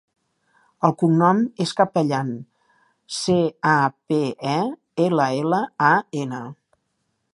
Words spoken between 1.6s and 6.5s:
és Capellan: ce, a, pe, e, ela, ela, a, ena.